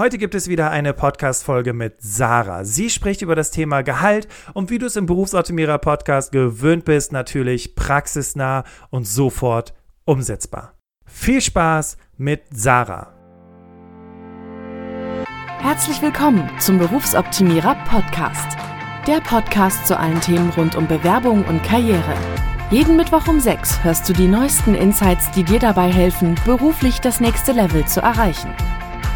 Heute 0.00 0.16
gibt 0.16 0.34
es 0.34 0.48
wieder 0.48 0.70
eine 0.70 0.94
Podcast-Folge 0.94 1.74
mit 1.74 1.96
Sarah. 1.98 2.64
Sie 2.64 2.88
spricht 2.88 3.20
über 3.20 3.34
das 3.34 3.50
Thema 3.50 3.82
Gehalt 3.82 4.28
und 4.54 4.70
wie 4.70 4.78
du 4.78 4.86
es 4.86 4.96
im 4.96 5.04
Berufsoptimierer 5.04 5.76
Podcast 5.76 6.32
gewöhnt 6.32 6.86
bist, 6.86 7.12
natürlich 7.12 7.74
praxisnah 7.74 8.64
und 8.88 9.06
sofort 9.06 9.74
umsetzbar. 10.06 10.72
Viel 11.04 11.42
Spaß 11.42 11.98
mit 12.16 12.44
Sarah. 12.50 13.12
Herzlich 15.58 16.00
willkommen 16.00 16.48
zum 16.58 16.78
Berufsoptimierer 16.78 17.74
Podcast. 17.84 18.56
Der 19.06 19.20
Podcast 19.20 19.86
zu 19.86 19.98
allen 19.98 20.22
Themen 20.22 20.48
rund 20.56 20.76
um 20.76 20.86
Bewerbung 20.86 21.44
und 21.44 21.62
Karriere. 21.62 22.14
Jeden 22.70 22.96
Mittwoch 22.96 23.28
um 23.28 23.38
6 23.38 23.84
hörst 23.84 24.08
du 24.08 24.14
die 24.14 24.28
neuesten 24.28 24.74
Insights, 24.74 25.30
die 25.32 25.44
dir 25.44 25.58
dabei 25.58 25.92
helfen, 25.92 26.36
beruflich 26.46 27.02
das 27.02 27.20
nächste 27.20 27.52
Level 27.52 27.84
zu 27.84 28.00
erreichen. 28.00 28.48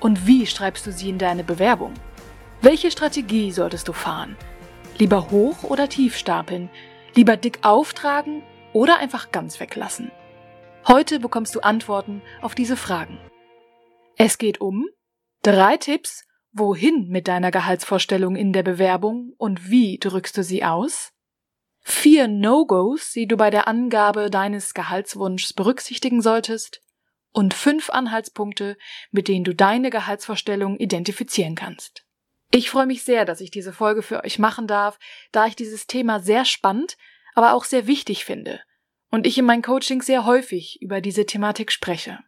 Und 0.00 0.26
wie 0.26 0.46
schreibst 0.46 0.86
du 0.86 0.92
sie 0.92 1.10
in 1.10 1.18
deine 1.18 1.44
Bewerbung? 1.44 1.92
Welche 2.62 2.90
Strategie 2.90 3.52
solltest 3.52 3.86
du 3.86 3.92
fahren? 3.92 4.36
Lieber 4.98 5.30
hoch 5.30 5.62
oder 5.62 5.88
tief 5.88 6.16
stapeln? 6.16 6.70
Lieber 7.14 7.36
dick 7.36 7.58
auftragen 7.62 8.42
oder 8.72 8.98
einfach 8.98 9.30
ganz 9.30 9.60
weglassen? 9.60 10.10
Heute 10.86 11.20
bekommst 11.20 11.54
du 11.54 11.60
Antworten 11.60 12.22
auf 12.40 12.54
diese 12.54 12.76
Fragen. 12.76 13.18
Es 14.16 14.38
geht 14.38 14.60
um 14.60 14.86
drei 15.42 15.76
Tipps, 15.76 16.24
wohin 16.52 17.08
mit 17.08 17.28
deiner 17.28 17.50
Gehaltsvorstellung 17.50 18.36
in 18.36 18.52
der 18.52 18.62
Bewerbung 18.62 19.34
und 19.36 19.70
wie 19.70 19.98
drückst 19.98 20.36
du 20.36 20.42
sie 20.42 20.64
aus? 20.64 21.12
Vier 21.82 22.28
No-Gos, 22.28 23.12
die 23.12 23.26
du 23.26 23.36
bei 23.36 23.50
der 23.50 23.68
Angabe 23.68 24.30
deines 24.30 24.74
Gehaltswunschs 24.74 25.52
berücksichtigen 25.52 26.22
solltest 26.22 26.80
und 27.32 27.54
fünf 27.54 27.90
Anhaltspunkte, 27.90 28.76
mit 29.10 29.28
denen 29.28 29.44
du 29.44 29.54
deine 29.54 29.90
Gehaltsvorstellung 29.90 30.76
identifizieren 30.78 31.54
kannst. 31.54 32.04
Ich 32.50 32.70
freue 32.70 32.86
mich 32.86 33.04
sehr, 33.04 33.24
dass 33.24 33.40
ich 33.40 33.50
diese 33.50 33.72
Folge 33.72 34.02
für 34.02 34.24
euch 34.24 34.38
machen 34.38 34.66
darf, 34.66 34.98
da 35.30 35.46
ich 35.46 35.54
dieses 35.54 35.86
Thema 35.86 36.20
sehr 36.20 36.44
spannend, 36.44 36.96
aber 37.34 37.54
auch 37.54 37.64
sehr 37.64 37.86
wichtig 37.86 38.24
finde 38.24 38.60
und 39.10 39.26
ich 39.26 39.36
in 39.38 39.44
meinen 39.44 39.62
Coachings 39.62 40.06
sehr 40.06 40.24
häufig 40.24 40.80
über 40.80 41.00
diese 41.00 41.26
Thematik 41.26 41.72
spreche. 41.72 42.20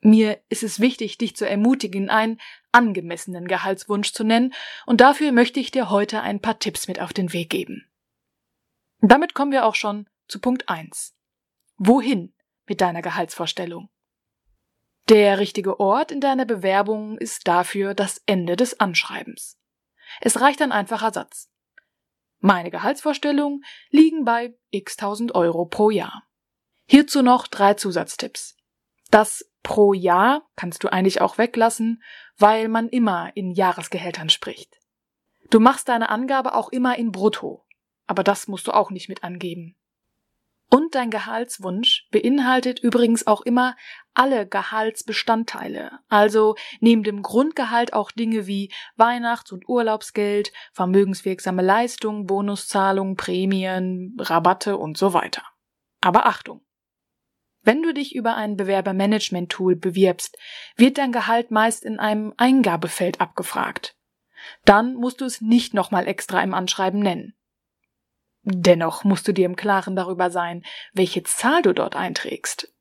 Mir 0.00 0.40
ist 0.48 0.62
es 0.62 0.80
wichtig, 0.80 1.18
dich 1.18 1.36
zu 1.36 1.48
ermutigen, 1.48 2.10
einen 2.10 2.38
angemessenen 2.72 3.48
Gehaltswunsch 3.48 4.12
zu 4.12 4.24
nennen, 4.24 4.52
und 4.84 5.00
dafür 5.00 5.32
möchte 5.32 5.60
ich 5.60 5.70
dir 5.70 5.90
heute 5.90 6.20
ein 6.20 6.40
paar 6.40 6.58
Tipps 6.58 6.86
mit 6.86 7.00
auf 7.00 7.12
den 7.12 7.32
Weg 7.32 7.50
geben. 7.50 7.88
Damit 9.00 9.34
kommen 9.34 9.52
wir 9.52 9.64
auch 9.64 9.74
schon 9.74 10.08
zu 10.28 10.40
Punkt 10.40 10.68
1. 10.68 11.14
Wohin 11.76 12.34
mit 12.66 12.80
deiner 12.80 13.02
Gehaltsvorstellung. 13.02 13.88
Der 15.08 15.38
richtige 15.38 15.78
Ort 15.78 16.10
in 16.10 16.20
deiner 16.20 16.44
Bewerbung 16.44 17.16
ist 17.18 17.46
dafür 17.46 17.94
das 17.94 18.20
Ende 18.26 18.56
des 18.56 18.80
Anschreibens. 18.80 19.58
Es 20.20 20.40
reicht 20.40 20.60
ein 20.62 20.72
einfacher 20.72 21.12
Satz. 21.12 21.48
Meine 22.40 22.70
Gehaltsvorstellungen 22.70 23.64
liegen 23.90 24.24
bei 24.24 24.54
x 24.70 24.96
tausend 24.96 25.34
Euro 25.34 25.66
pro 25.66 25.90
Jahr. 25.90 26.24
Hierzu 26.88 27.22
noch 27.22 27.46
drei 27.46 27.74
Zusatztipps. 27.74 28.56
Das 29.10 29.48
pro 29.62 29.92
Jahr 29.92 30.48
kannst 30.56 30.82
du 30.84 30.88
eigentlich 30.92 31.20
auch 31.20 31.38
weglassen, 31.38 32.02
weil 32.36 32.68
man 32.68 32.88
immer 32.88 33.30
in 33.36 33.52
Jahresgehältern 33.52 34.28
spricht. 34.28 34.78
Du 35.50 35.60
machst 35.60 35.88
deine 35.88 36.08
Angabe 36.08 36.54
auch 36.54 36.70
immer 36.70 36.98
in 36.98 37.12
Brutto, 37.12 37.64
aber 38.06 38.24
das 38.24 38.48
musst 38.48 38.66
du 38.66 38.72
auch 38.72 38.90
nicht 38.90 39.08
mit 39.08 39.22
angeben. 39.22 39.75
Und 40.68 40.96
dein 40.96 41.10
Gehaltswunsch 41.10 42.08
beinhaltet 42.10 42.80
übrigens 42.80 43.26
auch 43.26 43.42
immer 43.42 43.76
alle 44.14 44.48
Gehaltsbestandteile, 44.48 46.00
also 46.08 46.56
neben 46.80 47.04
dem 47.04 47.22
Grundgehalt 47.22 47.92
auch 47.92 48.10
Dinge 48.10 48.46
wie 48.46 48.72
Weihnachts- 48.96 49.52
und 49.52 49.68
Urlaubsgeld, 49.68 50.52
vermögenswirksame 50.72 51.62
Leistungen, 51.62 52.26
Bonuszahlungen, 52.26 53.14
Prämien, 53.16 54.16
Rabatte 54.18 54.76
und 54.76 54.96
so 54.96 55.12
weiter. 55.12 55.42
Aber 56.00 56.26
Achtung! 56.26 56.62
Wenn 57.62 57.82
du 57.82 57.92
dich 57.92 58.14
über 58.14 58.36
ein 58.36 58.56
Bewerbermanagement-Tool 58.56 59.76
bewirbst, 59.76 60.38
wird 60.76 60.98
dein 60.98 61.10
Gehalt 61.12 61.50
meist 61.50 61.84
in 61.84 61.98
einem 61.98 62.32
Eingabefeld 62.36 63.20
abgefragt. 63.20 63.96
Dann 64.64 64.94
musst 64.94 65.20
du 65.20 65.24
es 65.24 65.40
nicht 65.40 65.74
nochmal 65.74 66.06
extra 66.06 66.42
im 66.42 66.54
Anschreiben 66.54 67.00
nennen. 67.00 67.35
Dennoch 68.48 69.02
musst 69.02 69.26
du 69.26 69.32
dir 69.32 69.44
im 69.44 69.56
Klaren 69.56 69.96
darüber 69.96 70.30
sein, 70.30 70.64
welche 70.92 71.24
Zahl 71.24 71.62
du 71.62 71.74
dort 71.74 71.96
einträgst. 71.96 72.72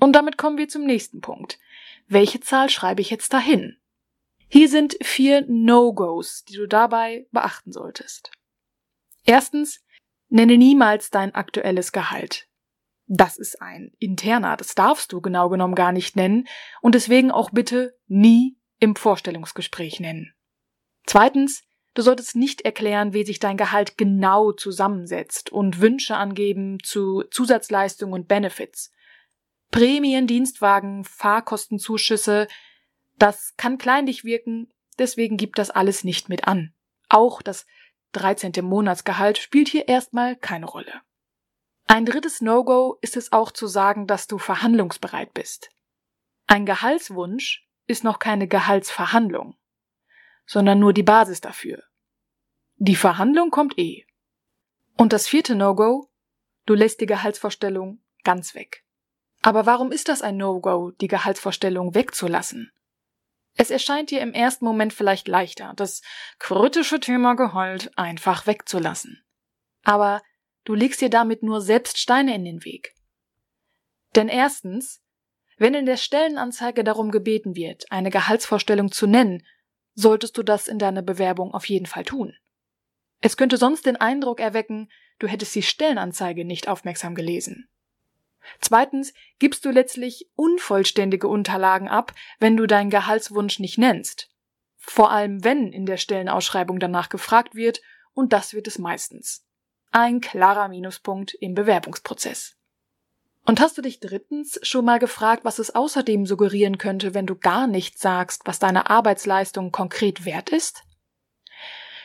Und 0.00 0.14
damit 0.14 0.36
kommen 0.36 0.58
wir 0.58 0.68
zum 0.68 0.84
nächsten 0.84 1.20
Punkt. 1.20 1.60
Welche 2.08 2.40
Zahl 2.40 2.68
schreibe 2.70 3.00
ich 3.02 3.10
jetzt 3.10 3.32
dahin? 3.32 3.76
Hier 4.48 4.68
sind 4.68 4.96
vier 5.02 5.44
No-Gos, 5.46 6.44
die 6.44 6.56
du 6.56 6.66
dabei 6.66 7.28
beachten 7.30 7.70
solltest. 7.70 8.32
Erstens, 9.24 9.80
nenne 10.28 10.58
niemals 10.58 11.10
dein 11.10 11.36
aktuelles 11.36 11.92
Gehalt. 11.92 12.48
Das 13.06 13.36
ist 13.36 13.62
ein 13.62 13.92
interner, 14.00 14.56
das 14.56 14.74
darfst 14.74 15.12
du 15.12 15.20
genau 15.20 15.48
genommen 15.48 15.76
gar 15.76 15.92
nicht 15.92 16.16
nennen 16.16 16.48
und 16.82 16.96
deswegen 16.96 17.30
auch 17.30 17.50
bitte 17.50 17.96
nie 18.08 18.58
im 18.80 18.96
Vorstellungsgespräch 18.96 20.00
nennen. 20.00 20.34
Zweitens, 21.06 21.62
Du 21.96 22.02
solltest 22.02 22.36
nicht 22.36 22.60
erklären, 22.60 23.14
wie 23.14 23.24
sich 23.24 23.38
dein 23.38 23.56
Gehalt 23.56 23.96
genau 23.96 24.52
zusammensetzt 24.52 25.50
und 25.50 25.80
Wünsche 25.80 26.14
angeben 26.14 26.76
zu 26.82 27.22
Zusatzleistungen 27.30 28.12
und 28.12 28.28
Benefits. 28.28 28.92
Prämien, 29.70 30.26
Dienstwagen, 30.26 31.04
Fahrkostenzuschüsse, 31.04 32.48
das 33.16 33.54
kann 33.56 33.78
kleinlich 33.78 34.24
wirken, 34.24 34.70
deswegen 34.98 35.38
gib 35.38 35.54
das 35.56 35.70
alles 35.70 36.04
nicht 36.04 36.28
mit 36.28 36.46
an. 36.46 36.74
Auch 37.08 37.40
das 37.40 37.64
13. 38.12 38.52
Monatsgehalt 38.62 39.38
spielt 39.38 39.68
hier 39.68 39.88
erstmal 39.88 40.36
keine 40.36 40.66
Rolle. 40.66 41.00
Ein 41.86 42.04
drittes 42.04 42.42
No-Go 42.42 42.98
ist 43.00 43.16
es 43.16 43.32
auch 43.32 43.52
zu 43.52 43.66
sagen, 43.66 44.06
dass 44.06 44.26
du 44.26 44.36
verhandlungsbereit 44.36 45.32
bist. 45.32 45.70
Ein 46.46 46.66
Gehaltswunsch 46.66 47.66
ist 47.86 48.04
noch 48.04 48.18
keine 48.18 48.48
Gehaltsverhandlung 48.48 49.56
sondern 50.46 50.78
nur 50.78 50.92
die 50.92 51.02
Basis 51.02 51.40
dafür. 51.40 51.82
Die 52.76 52.96
Verhandlung 52.96 53.50
kommt 53.50 53.78
eh. 53.78 54.06
Und 54.96 55.12
das 55.12 55.28
vierte 55.28 55.54
No-Go? 55.54 56.08
Du 56.64 56.74
lässt 56.74 57.00
die 57.00 57.06
Gehaltsvorstellung 57.06 58.00
ganz 58.24 58.54
weg. 58.54 58.84
Aber 59.42 59.66
warum 59.66 59.92
ist 59.92 60.08
das 60.08 60.22
ein 60.22 60.36
No-Go, 60.36 60.90
die 60.92 61.08
Gehaltsvorstellung 61.08 61.94
wegzulassen? 61.94 62.72
Es 63.56 63.70
erscheint 63.70 64.10
dir 64.10 64.20
im 64.20 64.34
ersten 64.34 64.64
Moment 64.64 64.92
vielleicht 64.92 65.28
leichter, 65.28 65.72
das 65.76 66.02
kritische 66.38 67.00
Thema 67.00 67.34
Gehalt 67.34 67.96
einfach 67.96 68.46
wegzulassen. 68.46 69.22
Aber 69.82 70.22
du 70.64 70.74
legst 70.74 71.00
dir 71.00 71.08
damit 71.08 71.42
nur 71.42 71.62
selbst 71.62 71.98
Steine 71.98 72.34
in 72.34 72.44
den 72.44 72.64
Weg. 72.64 72.94
Denn 74.14 74.28
erstens, 74.28 75.02
wenn 75.56 75.72
in 75.72 75.86
der 75.86 75.96
Stellenanzeige 75.96 76.84
darum 76.84 77.10
gebeten 77.10 77.56
wird, 77.56 77.90
eine 77.90 78.10
Gehaltsvorstellung 78.10 78.92
zu 78.92 79.06
nennen 79.06 79.42
solltest 79.96 80.38
du 80.38 80.44
das 80.44 80.68
in 80.68 80.78
deiner 80.78 81.02
Bewerbung 81.02 81.52
auf 81.52 81.68
jeden 81.68 81.86
Fall 81.86 82.04
tun. 82.04 82.36
Es 83.20 83.36
könnte 83.36 83.56
sonst 83.56 83.86
den 83.86 83.96
Eindruck 83.96 84.38
erwecken, 84.38 84.88
du 85.18 85.26
hättest 85.26 85.54
die 85.54 85.62
Stellenanzeige 85.62 86.44
nicht 86.44 86.68
aufmerksam 86.68 87.14
gelesen. 87.14 87.68
Zweitens 88.60 89.12
gibst 89.40 89.64
du 89.64 89.70
letztlich 89.70 90.28
unvollständige 90.36 91.26
Unterlagen 91.26 91.88
ab, 91.88 92.12
wenn 92.38 92.56
du 92.56 92.66
deinen 92.66 92.90
Gehaltswunsch 92.90 93.58
nicht 93.58 93.78
nennst. 93.78 94.30
Vor 94.76 95.10
allem 95.10 95.42
wenn 95.42 95.72
in 95.72 95.86
der 95.86 95.96
Stellenausschreibung 95.96 96.78
danach 96.78 97.08
gefragt 97.08 97.56
wird, 97.56 97.80
und 98.12 98.32
das 98.32 98.54
wird 98.54 98.68
es 98.68 98.78
meistens. 98.78 99.44
Ein 99.90 100.20
klarer 100.20 100.68
Minuspunkt 100.68 101.34
im 101.34 101.54
Bewerbungsprozess. 101.54 102.55
Und 103.46 103.60
hast 103.60 103.78
du 103.78 103.82
dich 103.82 104.00
drittens 104.00 104.58
schon 104.62 104.84
mal 104.84 104.98
gefragt, 104.98 105.44
was 105.44 105.60
es 105.60 105.74
außerdem 105.74 106.26
suggerieren 106.26 106.78
könnte, 106.78 107.14
wenn 107.14 107.26
du 107.26 107.36
gar 107.36 107.68
nicht 107.68 107.98
sagst, 107.98 108.42
was 108.44 108.58
deine 108.58 108.90
Arbeitsleistung 108.90 109.70
konkret 109.70 110.24
wert 110.24 110.50
ist? 110.50 110.82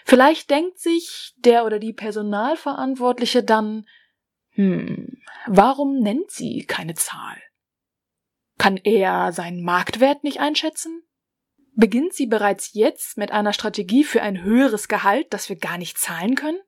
Vielleicht 0.05 0.51
denkt 0.51 0.79
sich 0.79 1.33
der 1.38 1.65
oder 1.65 1.79
die 1.79 1.93
Personalverantwortliche 1.93 3.43
dann, 3.43 3.88
hm, 4.51 5.19
warum 5.47 5.99
nennt 5.99 6.29
sie 6.29 6.65
keine 6.65 6.93
Zahl? 6.93 7.41
Kann 8.59 8.77
er 8.77 9.31
seinen 9.31 9.63
Marktwert 9.63 10.23
nicht 10.23 10.39
einschätzen? 10.39 11.01
Beginnt 11.73 12.13
sie 12.13 12.27
bereits 12.27 12.73
jetzt 12.73 13.17
mit 13.17 13.31
einer 13.31 13.53
Strategie 13.53 14.03
für 14.03 14.21
ein 14.21 14.43
höheres 14.43 14.88
Gehalt, 14.88 15.33
das 15.33 15.49
wir 15.49 15.55
gar 15.55 15.79
nicht 15.79 15.97
zahlen 15.97 16.35
können? 16.35 16.59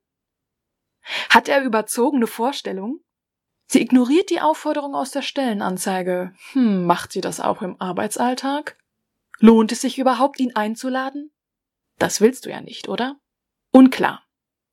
Hat 1.30 1.48
er 1.48 1.62
überzogene 1.62 2.26
Vorstellungen? 2.26 3.04
Sie 3.68 3.82
ignoriert 3.82 4.30
die 4.30 4.42
Aufforderung 4.42 4.96
aus 4.96 5.12
der 5.12 5.22
Stellenanzeige. 5.22 6.36
Hm, 6.52 6.86
macht 6.86 7.12
sie 7.12 7.22
das 7.22 7.40
auch 7.40 7.62
im 7.62 7.80
Arbeitsalltag? 7.80 8.78
Lohnt 9.40 9.72
es 9.72 9.82
sich 9.82 9.98
überhaupt, 9.98 10.40
ihn 10.40 10.56
einzuladen? 10.56 11.32
Das 11.98 12.22
willst 12.22 12.46
du 12.46 12.50
ja 12.50 12.62
nicht, 12.62 12.88
oder? 12.88 13.20
Unklar. 13.72 14.24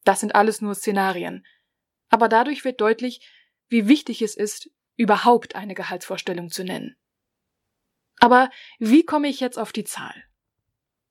Das 0.04 0.20
sind 0.20 0.34
alles 0.34 0.60
nur 0.60 0.74
Szenarien. 0.74 1.46
Aber 2.08 2.28
dadurch 2.28 2.64
wird 2.64 2.80
deutlich, 2.80 3.26
wie 3.68 3.88
wichtig 3.88 4.22
es 4.22 4.36
ist, 4.36 4.70
überhaupt 4.96 5.54
eine 5.54 5.74
Gehaltsvorstellung 5.74 6.50
zu 6.50 6.64
nennen. 6.64 6.96
Aber 8.18 8.50
wie 8.78 9.04
komme 9.04 9.28
ich 9.28 9.40
jetzt 9.40 9.58
auf 9.58 9.72
die 9.72 9.84
Zahl? 9.84 10.14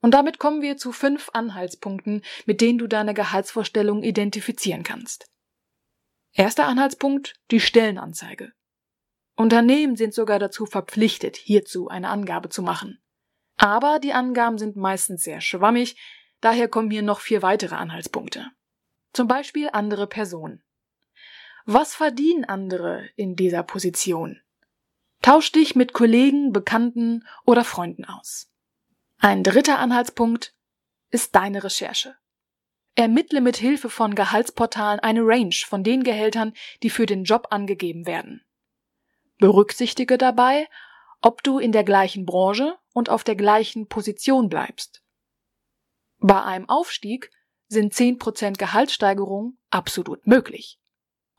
Und 0.02 0.14
damit 0.14 0.40
kommen 0.40 0.62
wir 0.62 0.78
zu 0.78 0.92
fünf 0.92 1.30
Anhaltspunkten, 1.34 2.24
mit 2.46 2.62
denen 2.62 2.78
du 2.78 2.88
deine 2.88 3.14
Gehaltsvorstellung 3.14 4.04
identifizieren 4.04 4.84
kannst. 4.84 5.30
Erster 6.34 6.68
Anhaltspunkt, 6.68 7.36
die 7.52 7.60
Stellenanzeige. 7.60 8.54
Unternehmen 9.36 9.96
sind 9.96 10.14
sogar 10.14 10.38
dazu 10.38 10.66
verpflichtet, 10.66 11.38
hierzu 11.38 11.88
eine 11.88 12.10
Angabe 12.10 12.50
zu 12.50 12.62
machen. 12.62 13.02
Aber 13.58 14.00
die 14.00 14.14
Angaben 14.14 14.58
sind 14.58 14.76
meistens 14.76 15.24
sehr 15.24 15.42
schwammig, 15.42 15.98
daher 16.42 16.68
kommen 16.68 16.92
hier 16.92 17.02
noch 17.02 17.20
vier 17.20 17.42
weitere 17.42 17.76
Anhaltspunkte. 17.76 18.48
Zum 19.14 19.28
Beispiel 19.28 19.70
andere 19.74 20.08
Personen. 20.08 20.64
Was 21.66 21.94
verdienen 21.94 22.46
andere 22.46 23.10
in 23.16 23.36
dieser 23.36 23.64
Position? 23.64 24.42
Tausch 25.22 25.52
dich 25.52 25.76
mit 25.76 25.94
Kollegen, 25.94 26.54
Bekannten 26.54 27.28
oder 27.46 27.64
Freunden 27.64 28.06
aus. 28.06 28.52
Ein 29.20 29.44
dritter 29.44 29.80
Anhaltspunkt 29.80 30.56
ist 31.12 31.36
deine 31.36 31.64
Recherche. 31.64 32.16
Ermittle 32.96 33.42
mit 33.42 33.58
Hilfe 33.58 33.90
von 33.90 34.16
Gehaltsportalen 34.16 35.00
eine 35.00 35.22
Range 35.22 35.56
von 35.66 35.84
den 35.84 36.04
Gehältern, 36.04 36.54
die 36.84 36.90
für 36.90 37.06
den 37.06 37.24
Job 37.24 37.48
angegeben 37.50 38.06
werden. 38.06 38.44
Berücksichtige 39.38 40.18
dabei, 40.18 40.68
ob 41.22 41.44
du 41.44 41.60
in 41.60 41.72
der 41.72 41.84
gleichen 41.84 42.26
Branche 42.26 42.78
und 42.94 43.10
auf 43.10 43.24
der 43.24 43.36
gleichen 43.36 43.88
Position 43.88 44.50
bleibst. 44.50 45.02
Bei 46.20 46.44
einem 46.44 46.68
Aufstieg 46.68 47.32
sind 47.68 47.94
10% 47.94 48.58
Gehaltssteigerung 48.58 49.58
absolut 49.70 50.28
möglich. 50.28 50.80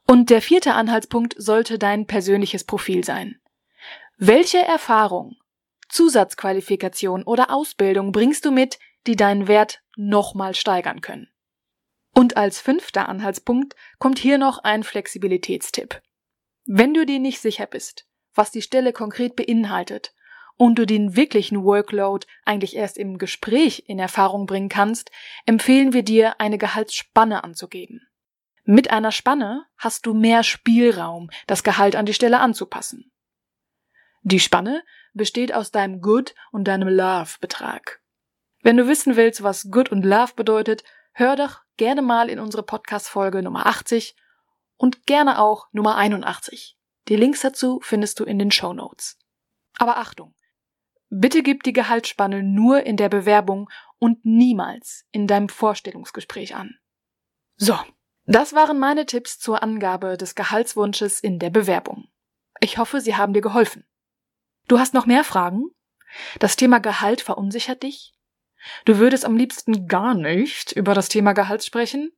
Und 0.07 0.31
der 0.31 0.43
vierte 0.43 0.75
Anhaltspunkt 0.75 1.35
sollte 1.37 1.79
dein 1.79 2.07
persönliches 2.07 2.65
Profil 2.65 3.05
sein. 3.05 3.41
Welche 4.17 4.59
Erfahrung, 4.59 5.37
Zusatzqualifikation 5.89 7.25
oder 7.25 7.51
Ausbildung 7.51 8.13
bringst 8.13 8.45
du 8.45 8.51
mit, 8.51 8.79
die 9.07 9.17
deinen 9.17 9.49
Wert 9.49 9.83
nochmal 9.97 10.55
steigern 10.55 11.01
können? 11.01 11.29
Und 12.15 12.37
als 12.37 12.61
fünfter 12.61 13.09
Anhaltspunkt 13.09 13.75
kommt 13.99 14.19
hier 14.19 14.39
noch 14.39 14.59
ein 14.59 14.83
Flexibilitätstipp. 14.83 16.03
Wenn 16.67 16.95
du 16.95 17.07
dir 17.07 17.19
nicht 17.19 17.41
sicher 17.41 17.67
bist, 17.67 18.07
was 18.35 18.51
die 18.51 18.63
Stelle 18.63 18.93
konkret 18.93 19.37
beinhaltet 19.37 20.15
und 20.57 20.79
du 20.79 20.87
den 20.87 21.17
wirklichen 21.17 21.65
Workload 21.65 22.27
eigentlich 22.45 22.77
erst 22.77 22.99
im 22.99 23.19
Gespräch 23.19 23.85
in 23.87 23.99
Erfahrung 23.99 24.47
bringen 24.47 24.69
kannst, 24.69 25.11
empfehlen 25.47 25.93
wir 25.93 26.03
dir, 26.03 26.41
eine 26.41 26.59
Gehaltsspanne 26.59 27.45
anzugeben. 27.45 28.07
Mit 28.65 28.91
einer 28.91 29.11
Spanne 29.11 29.65
hast 29.79 30.07
du 30.07 30.15
mehr 30.15 30.43
Spielraum, 30.43 31.31
das 31.47 31.65
Gehalt 31.65 31.97
an 31.97 32.07
die 32.07 32.15
Stelle 32.15 32.41
anzupassen. 32.41 33.11
Die 34.23 34.39
Spanne 34.39 34.85
besteht 35.15 35.55
aus 35.55 35.71
deinem 35.71 36.01
Good 36.01 36.35
und 36.53 36.69
deinem 36.69 36.89
Love 36.89 37.39
Betrag. 37.41 38.01
Wenn 38.63 38.77
du 38.77 38.87
wissen 38.87 39.17
willst, 39.17 39.43
was 39.43 39.71
Good 39.71 39.91
und 39.91 40.05
Love 40.05 40.35
bedeutet, 40.37 40.85
hör 41.13 41.37
doch 41.37 41.63
gerne 41.81 42.03
mal 42.03 42.29
in 42.29 42.39
unsere 42.39 42.63
Podcast 42.63 43.09
Folge 43.09 43.43
Nummer 43.43 43.65
80 43.65 44.15
und 44.77 45.07
gerne 45.07 45.39
auch 45.39 45.67
Nummer 45.73 45.97
81. 45.97 46.77
Die 47.09 47.17
Links 47.17 47.41
dazu 47.41 47.81
findest 47.83 48.21
du 48.21 48.25
in 48.25 48.39
den 48.39 48.51
Show 48.51 48.75
Notes. 48.75 49.19
Aber 49.79 49.97
Achtung! 49.97 50.35
Bitte 51.09 51.43
gib 51.43 51.63
die 51.63 51.73
Gehaltsspanne 51.73 52.43
nur 52.43 52.85
in 52.85 52.99
der 52.99 53.09
Bewerbung 53.09 53.71
und 53.99 54.27
niemals 54.27 55.07
in 55.11 55.27
deinem 55.27 55.49
Vorstellungsgespräch 55.49 56.55
an. 56.55 56.79
So, 57.57 57.79
das 58.27 58.53
waren 58.53 58.79
meine 58.79 59.07
Tipps 59.07 59.39
zur 59.39 59.63
Angabe 59.63 60.19
des 60.19 60.35
Gehaltswunsches 60.35 61.19
in 61.21 61.39
der 61.39 61.49
Bewerbung. 61.49 62.11
Ich 62.61 62.77
hoffe, 62.77 63.01
sie 63.01 63.17
haben 63.17 63.33
dir 63.33 63.41
geholfen. 63.41 63.87
Du 64.69 64.79
hast 64.79 64.93
noch 64.93 65.07
mehr 65.07 65.25
Fragen? 65.25 65.65
Das 66.41 66.57
Thema 66.57 66.79
Gehalt 66.79 67.23
verunsichert 67.23 67.83
dich? 67.85 68.13
Du 68.85 68.99
würdest 68.99 69.25
am 69.25 69.37
liebsten 69.37 69.87
gar 69.87 70.15
nicht 70.15 70.73
über 70.73 70.95
das 70.95 71.09
Thema 71.09 71.33
Gehalt 71.33 71.65
sprechen? 71.65 72.13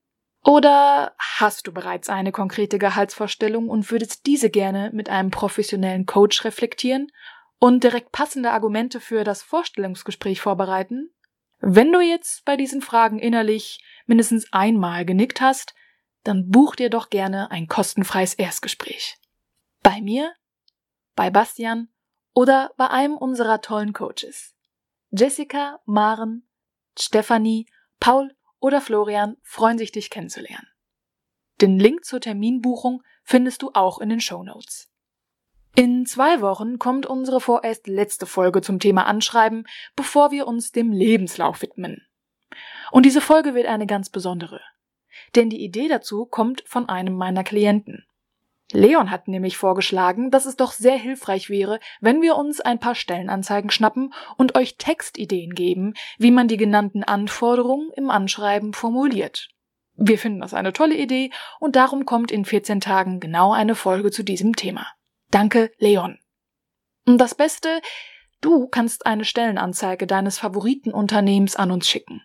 Oder 0.45 1.15
hast 1.19 1.67
du 1.67 1.73
bereits 1.73 2.09
eine 2.09 2.33
konkrete 2.33 2.79
Gehaltsvorstellung 2.79 3.69
und 3.69 3.91
würdest 3.91 4.27
diese 4.27 4.51
gerne 4.51 4.91
mit 4.93 5.09
einem 5.09 5.31
professionellen 5.31 6.05
Coach 6.05 6.45
reflektieren 6.45 7.13
und 7.61 7.85
direkt 7.85 8.11
passende 8.11 8.51
Argumente 8.51 8.99
für 8.99 9.23
das 9.23 9.43
Vorstellungsgespräch 9.43 10.41
vorbereiten? 10.41 11.11
Wenn 11.61 11.93
du 11.93 12.01
jetzt 12.01 12.45
bei 12.45 12.57
diesen 12.57 12.83
Fragen 12.83 13.21
innerlich 13.21 13.85
mindestens 14.07 14.53
einmal 14.53 15.05
genickt 15.05 15.41
hast, 15.41 15.75
dann 16.25 16.51
buch 16.51 16.75
dir 16.75 16.91
doch 16.91 17.09
gerne 17.09 17.53
ein 17.53 17.69
kostenfreies 17.69 18.35
Erstgespräch. 18.35 19.17
Bei 19.83 20.01
mir, 20.01 20.33
bei 21.15 21.31
Bastian 21.31 21.89
oder 22.35 22.73
bei 22.77 22.89
einem 22.89 23.17
unserer 23.17 23.61
tollen 23.61 23.93
Coaches. 23.93 24.55
Jessica, 25.15 25.79
Maren, 25.85 26.49
Stephanie, 26.99 27.67
Paul 28.01 28.35
oder 28.61 28.81
Florian 28.81 29.37
freuen 29.43 29.77
sich, 29.77 29.93
dich 29.93 30.09
kennenzulernen. 30.09 30.67
Den 31.61 31.79
Link 31.79 32.07
zur 32.07 32.21
Terminbuchung 32.21 33.03
findest 33.23 33.61
du 33.61 33.71
auch 33.75 33.99
in 33.99 34.09
den 34.09 34.21
Show 34.21 34.43
Notes. 34.43 34.91
In 35.75 36.07
zwei 36.07 36.41
Wochen 36.41 36.79
kommt 36.79 37.05
unsere 37.05 37.41
vorerst 37.41 37.87
letzte 37.89 38.25
Folge 38.25 38.63
zum 38.63 38.79
Thema 38.79 39.07
Anschreiben, 39.07 39.67
bevor 39.97 40.31
wir 40.31 40.47
uns 40.47 40.73
dem 40.73 40.93
Lebenslauf 40.93 41.61
widmen. 41.61 42.07
Und 42.91 43.05
diese 43.05 43.21
Folge 43.21 43.55
wird 43.55 43.67
eine 43.67 43.87
ganz 43.87 44.09
besondere. 44.09 44.61
Denn 45.35 45.51
die 45.51 45.63
Idee 45.63 45.89
dazu 45.89 46.25
kommt 46.25 46.63
von 46.67 46.89
einem 46.89 47.15
meiner 47.15 47.45
Klienten. 47.45 48.07
Leon 48.73 49.11
hat 49.11 49.29
nämlich 49.29 49.57
vorgeschlagen, 49.57 50.31
dass 50.31 50.47
es 50.47 50.57
doch 50.57 50.73
sehr 50.73 50.97
hilfreich 50.97 51.51
wäre, 51.51 51.79
wenn 52.01 52.23
wir 52.23 52.37
uns 52.37 52.61
ein 52.61 52.79
paar 52.79 52.95
Stellenanzeigen 52.95 53.71
schnappen 53.71 54.13
und 54.37 54.57
euch 54.57 54.77
Textideen 54.77 55.55
geben, 55.55 55.95
wie 56.19 56.31
man 56.31 56.49
die 56.49 56.57
genannten 56.57 57.05
Anforderungen 57.05 57.91
im 57.97 58.11
Anschreiben 58.11 58.73
formuliert. 58.73 59.49
Wir 59.95 60.19
finden 60.19 60.41
das 60.41 60.55
eine 60.55 60.73
tolle 60.73 60.97
Idee 60.97 61.31
und 61.61 61.77
darum 61.77 62.07
kommt 62.07 62.31
in 62.31 62.45
14 62.45 62.81
Tagen 62.81 63.21
genau 63.21 63.53
eine 63.53 63.75
Folge 63.75 64.11
zu 64.11 64.23
diesem 64.23 64.57
Thema. 64.57 64.87
Danke, 65.31 65.71
Leon. 65.79 66.19
Und 67.07 67.19
das 67.19 67.35
Beste, 67.35 67.81
du 68.41 68.69
kannst 68.69 69.07
eine 69.07 69.25
Stellenanzeige 69.25 70.07
deines 70.07 70.39
Favoritenunternehmens 70.39 71.57
an 71.57 71.71
uns 71.71 71.89
schicken. 71.89 72.23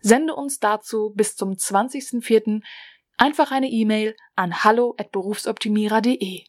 Sende 0.00 0.34
uns 0.34 0.60
dazu 0.60 1.12
bis 1.14 1.36
zum 1.36 1.52
20.04 1.52 2.62
einfach 3.18 3.50
eine 3.50 3.68
E-Mail 3.68 4.16
an 4.36 4.64
hallo@berufsoptimierer.de. 4.64 6.44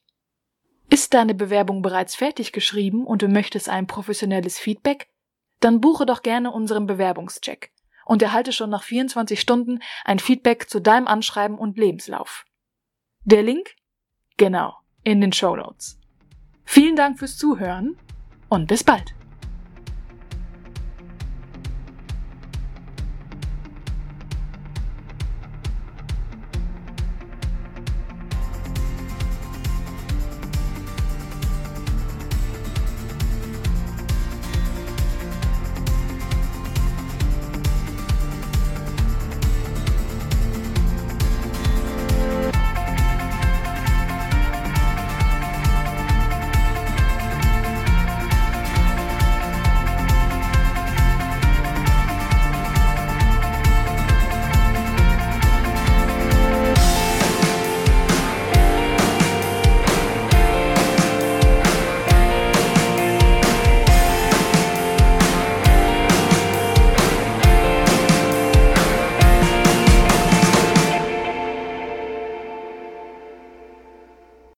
Ist 0.90 1.14
deine 1.14 1.36
Bewerbung 1.36 1.82
bereits 1.82 2.16
fertig 2.16 2.52
geschrieben 2.52 3.06
und 3.06 3.22
du 3.22 3.28
möchtest 3.28 3.70
ein 3.70 3.86
professionelles 3.86 4.58
Feedback? 4.58 5.10
Dann 5.60 5.82
buche 5.82 6.06
doch 6.06 6.24
gerne 6.24 6.52
unseren 6.52 6.88
Bewerbungscheck 6.88 7.72
und 8.06 8.22
erhalte 8.22 8.54
schon 8.54 8.70
nach 8.70 8.84
24 8.84 9.40
Stunden 9.40 9.80
ein 10.04 10.20
Feedback 10.20 10.70
zu 10.70 10.80
deinem 10.80 11.08
Anschreiben 11.08 11.58
und 11.58 11.78
Lebenslauf. 11.78 12.46
Der 13.24 13.44
Link? 13.44 13.76
Genau, 14.38 14.78
in 15.04 15.22
den 15.22 15.34
Show 15.34 15.56
Notes. 15.56 16.00
Vielen 16.66 16.96
Dank 16.96 17.20
fürs 17.20 17.38
Zuhören 17.38 17.98
und 18.48 18.68
bis 18.68 18.84
bald. 18.84 19.14